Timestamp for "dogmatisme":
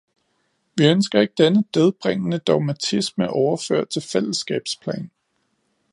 2.39-3.29